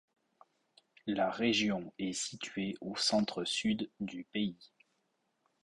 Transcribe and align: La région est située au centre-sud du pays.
La 1.05 1.29
région 1.29 1.93
est 1.99 2.13
située 2.13 2.73
au 2.81 2.95
centre-sud 2.95 3.87
du 3.99 4.23
pays. 4.23 4.57